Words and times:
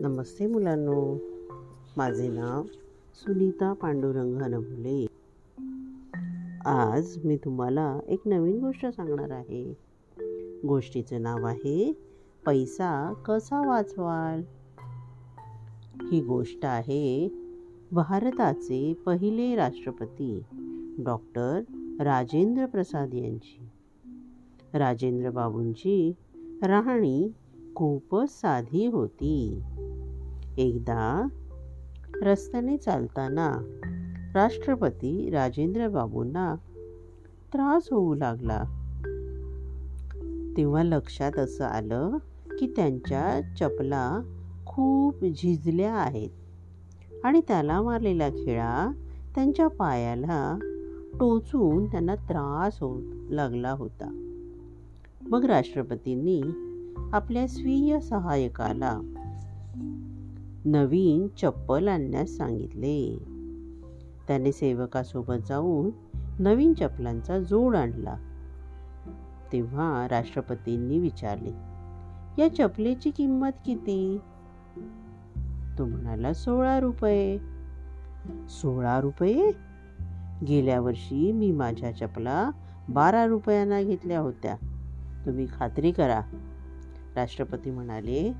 नमस्ते 0.00 0.46
मुलांनो. 0.46 1.18
माझे 1.96 2.28
नाव 2.28 2.62
सुनीता 3.14 3.72
पांडुरंग 3.72 4.42
हनभुले 4.42 5.06
आज 6.64 7.18
मी 7.24 7.36
तुम्हाला 7.36 8.00
एक 8.08 8.20
नवीन 8.26 8.60
गोष्ट 8.60 8.86
सांगणार 8.86 9.30
आहे. 9.30 9.74
गोष्टीचं 10.68 11.22
नाव 11.22 11.46
आहे 11.46 11.92
पैसा 12.46 13.12
कसा 13.26 13.68
वाचवाल? 13.68 14.42
ही 16.12 16.20
गोष्ट 16.20 16.64
आहे 16.64 17.28
भारताचे 17.92 18.92
पहिले 19.06 19.54
राष्ट्रपती 19.54 20.42
डॉक्टर 20.98 21.60
राजेंद्र 22.00 22.66
प्रसाद 22.66 23.14
यांची. 23.14 23.68
राजेंद्र 24.74 25.30
बाबूंची 25.30 26.12
राहणी 26.62 27.32
खूपच 27.74 28.40
साधी 28.40 28.86
होती. 28.86 29.62
एकदा 30.58 31.28
रस्त्याने 32.22 32.76
चालताना 32.76 33.52
राष्ट्रपती 34.34 35.30
राजेंद्र 35.30 35.88
बाबूंना 35.88 36.54
त्रास 37.52 37.88
होऊ 37.92 38.14
लागला. 38.14 38.62
तेव्हा 40.56 40.82
लक्षात 40.82 41.38
असं 41.38 41.64
आलं 41.64 42.16
की 42.58 42.72
त्यांच्या 42.76 43.40
चपला 43.56 44.20
खूप 44.66 45.24
झिजल्या 45.24 45.94
आहेत 45.94 46.30
आणि 47.24 47.40
त्याला 47.48 47.82
मारलेला 47.82 48.30
खिळा 48.30 48.92
त्यांच्या 49.34 49.68
पायाला 49.68 50.58
टोचून 51.20 51.86
त्यांना 51.86 52.14
त्रास 52.14 52.78
होऊ 52.80 53.00
लागला 53.30 53.70
होता. 53.70 54.36
मग 55.22 55.44
राष्ट्रपतींनी 55.44 56.42
आपल्या 57.12 57.48
स्वीय 57.48 58.00
सहाय्यकाला 58.00 59.00
नवीन 60.64 61.28
चप्पल 61.28 61.88
आणण्यास 61.88 62.30
सांगितले. 62.30 63.18
त्याने 64.28 64.52
सेवकासोबत 64.52 65.46
जाऊन 65.48 65.90
नवीन 66.38 66.74
चपलांचा 66.74 67.38
जोड 67.38 67.76
आणला. 67.76 68.14
तेव्हा 69.52 70.08
राष्ट्रपतींनी 70.10 70.98
विचारले 70.98 71.50
या 72.42 72.54
चपलेची 72.54 73.10
किंमत 73.10 73.50
किती? 73.66 74.18
तो 75.78 75.84
म्हणाला 75.84 76.32
सोळा 76.32 76.80
रुपये. 76.80 77.38
सोळा 78.48 79.00
रुपये? 79.00 79.50
गेल्या 80.48 80.80
वर्षी 80.80 81.32
मी 81.32 81.52
माझ्या 81.52 81.92
चपला 81.92 82.50
बारा 82.88 83.26
रुपयांना 83.26 83.82
घेतल्या 83.82 84.20
होत्या. 84.20 84.56
तुम्ही 85.26 85.46
खात्री 85.56 85.92
करा. 85.92 86.20
राष्ट्रपती 87.16 87.70
म्हणाले 87.70 88.32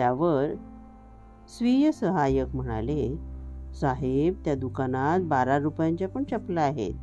त्यावर 0.00 0.46
स्वीय 1.48 1.92
सहाय्यक 1.92 2.54
म्हणाले 2.56 3.16
साहेब 3.80 4.34
त्या 4.44 4.54
दुकानात 4.54 5.20
बारा 5.20 5.58
रुपयांच्या 5.58 6.08
पण 6.08 6.24
चपला 6.24 6.60
आहेत. 6.60 6.94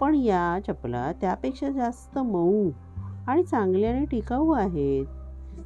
पण 0.00 0.14
या 0.14 0.58
चपला 0.66 1.12
त्यापेक्षा 1.12 1.70
जास्त 1.70 2.18
मऊ 2.18 2.70
आणि 3.26 3.42
चांगल्या 3.42 3.90
आणि 3.90 4.04
टिकाऊ 4.04 4.50
आहेत. 4.50 5.06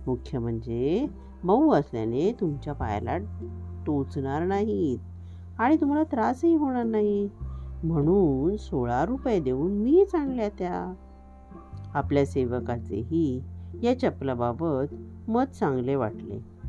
मुख्य 0.06 0.38
म्हणजे 0.38 1.06
मऊ 1.44 1.72
असल्याने 1.72 2.32
तुमच्या 2.40 2.72
पायाला 2.72 3.16
टोचणार 3.86 4.42
नाहीत 4.42 4.98
आणि 5.58 5.76
तुम्हाला 5.80 6.04
त्रासही 6.04 6.54
होणार 6.54 6.84
नाही. 6.84 7.28
म्हणून 7.82 8.56
सोळा 8.56 9.04
रुपये 9.04 9.40
देऊन 9.40 9.72
मीच 9.72 10.14
आणल्या 10.14 10.48
त्या. 10.48 10.94
आपल्या 11.94 12.26
सेवकाचेही 12.26 13.40
या 13.82 13.98
चपलाबाबत 13.98 14.94
मत 15.28 15.44
चांगले 15.44 15.94
वाटले. 15.94 16.59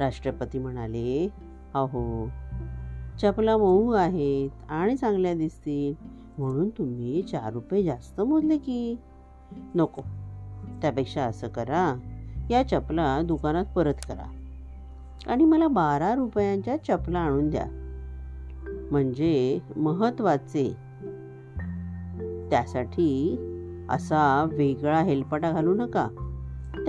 राष्ट्रपती 0.00 0.58
म्हणाले 0.58 1.28
अहो 1.74 2.30
चपला 3.22 3.56
मऊ 3.56 3.92
आहेत 3.92 4.50
आणि 4.68 4.96
चांगल्या 4.96 5.34
दिसतील. 5.34 5.94
म्हणून 6.38 6.68
तुम्ही 6.68 7.22
चार 7.22 7.52
रुपये 7.52 7.82
जास्त 7.82 8.20
मोजले 8.20 8.58
की. 8.58 8.96
नको 9.74 10.02
त्यापेक्षा 10.82 11.22
असं 11.22 11.48
करा. 11.48 11.98
या 12.50 12.62
चपला 12.62 13.22
दुकानात 13.22 13.64
परत 13.76 13.94
करा 14.08 14.32
आणि 15.26 15.44
मला 15.44 15.68
बारा 15.68 16.14
रुपयांच्या 16.14 16.76
चपला 16.76 17.18
आणून 17.18 17.50
द्या. 17.50 17.66
म्हणजे 18.90 19.58
महत्त्वाचे 19.76 20.76
त्यासाठी 22.50 23.36
असा 23.90 24.48
वेगळा 24.52 25.00
हेलपाटा 25.02 25.50
घालू 25.50 25.74
नका. 25.74 26.08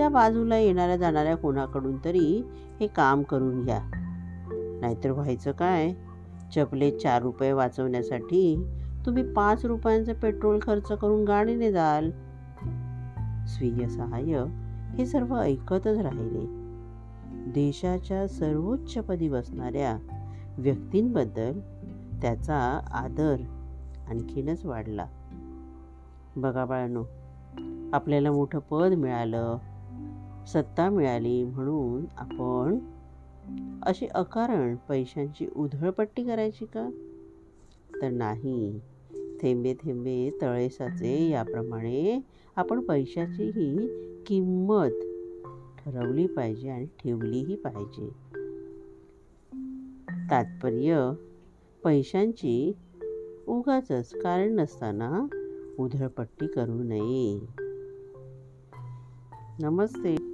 त्या 0.00 0.08
बाजूला 0.08 0.58
येणाऱ्या 0.58 0.96
जाणाऱ्या 0.96 1.36
कोणाकडून 1.36 1.96
तरी 2.04 2.42
हे 2.80 2.86
काम 2.86 3.22
करून 3.22 3.64
घ्या. 3.64 3.78
नाहीतर 4.80 5.10
व्हायचं 5.10 5.52
काय? 5.52 5.92
चपले 6.54 6.90
चार 6.90 7.22
रुपये 7.22 7.52
वाचवण्यासाठी 7.52 8.66
तुम्ही 9.06 9.32
पाच 9.32 9.66
रुपयांचं 9.66 10.12
पेट्रोल 10.12 10.58
खर्च 10.62 10.92
करून 10.92 11.24
गाडीने 11.24 11.72
जाल. 11.72 12.10
स्वीय 13.46 13.88
सहाय्य 13.88 14.44
हे 14.98 15.06
सर्व 15.06 15.36
ऐकतच 15.36 15.98
राहिले. 15.98 16.46
देशाच्या 17.52 18.28
सर्वोच्च 18.28 18.94
पदी 18.98 19.28
बसणाऱ्या 19.28 19.98
व्यक्तींबद्दल 20.58 21.60
त्याचा 22.22 22.80
आदर 22.92 23.36
आणखीनच 24.08 24.64
वाढला. 24.64 25.06
बघा 26.36 26.64
बाळांनो 26.64 27.02
आपल्याला 27.92 28.32
मोठं 28.32 28.58
पद 28.58 28.92
मिळालं. 28.96 29.56
सत्ता 30.46 30.90
मिळाली 30.90 31.44
म्हणून 31.44 32.04
आपण 32.16 32.78
अशी 33.82 34.06
अकारण 34.06 34.76
पैशांची 34.76 35.48
उधळपट्टी 35.56 36.24
करायची 36.24 36.66
का? 36.66 36.90
तर 38.02 38.10
नाही. 38.10 38.80
थेंबे 39.42 39.74
थेंबे 39.74 40.38
तळे 40.42 40.68
साचे 40.68 41.28
याप्रमाणे 41.28 42.20
आपण 42.56 42.80
पैशाचीही 42.80 43.88
किंमत 44.26 44.90
ठरवली 45.78 46.26
पाहिजे 46.26 46.68
आणि 46.68 46.86
ठेवलीही 46.86 47.56
पाहिजे. 47.56 48.08
तात्पर्य 50.30 51.10
पैशांची 51.84 52.72
उगाच 53.46 54.12
कारण 54.14 54.54
नसताना 54.54 55.26
उधळपट्टी 55.78 56.46
करू 56.46 56.82
नये. 56.82 57.40
नमस्ते. 59.62 60.29